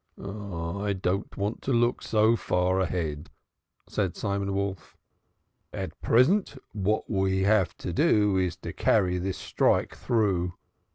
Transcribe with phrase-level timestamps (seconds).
[0.19, 3.29] "I don't want to look so far ahead,"
[3.87, 4.97] said Simon Wolf.
[5.71, 10.55] "At present, what we have to do is to carry this strike through.